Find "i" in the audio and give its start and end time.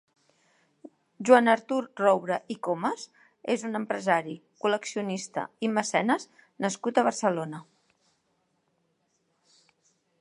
2.55-2.57, 5.67-5.71